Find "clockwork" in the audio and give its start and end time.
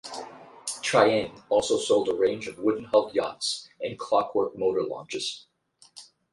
3.99-4.57